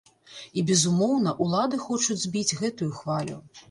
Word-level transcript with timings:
І, 0.57 0.63
безумоўна, 0.71 1.35
улады 1.47 1.83
хочуць 1.87 2.21
збіць 2.27 2.57
гэтую 2.65 2.93
хвалю. 3.03 3.43